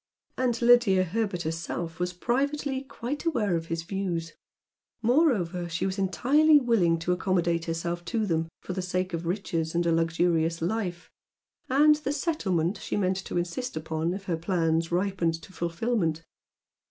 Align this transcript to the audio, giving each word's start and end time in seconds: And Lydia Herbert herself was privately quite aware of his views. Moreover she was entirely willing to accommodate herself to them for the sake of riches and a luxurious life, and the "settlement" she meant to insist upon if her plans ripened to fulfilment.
And 0.35 0.59
Lydia 0.63 1.03
Herbert 1.03 1.43
herself 1.43 1.99
was 1.99 2.11
privately 2.11 2.81
quite 2.81 3.23
aware 3.23 3.55
of 3.55 3.67
his 3.67 3.83
views. 3.83 4.33
Moreover 5.03 5.69
she 5.69 5.85
was 5.85 5.99
entirely 5.99 6.59
willing 6.59 6.97
to 6.97 7.11
accommodate 7.11 7.65
herself 7.65 8.03
to 8.05 8.25
them 8.25 8.49
for 8.61 8.73
the 8.73 8.81
sake 8.81 9.13
of 9.13 9.27
riches 9.27 9.75
and 9.75 9.85
a 9.85 9.91
luxurious 9.91 10.59
life, 10.59 11.11
and 11.69 11.97
the 11.97 12.13
"settlement" 12.13 12.77
she 12.79 12.97
meant 12.97 13.17
to 13.17 13.37
insist 13.37 13.77
upon 13.77 14.15
if 14.15 14.23
her 14.23 14.37
plans 14.37 14.91
ripened 14.91 15.39
to 15.43 15.53
fulfilment. 15.53 16.25